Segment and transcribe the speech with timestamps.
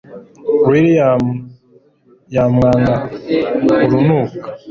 [0.69, 1.23] william
[2.35, 2.93] yamwanga
[3.85, 4.47] urunuka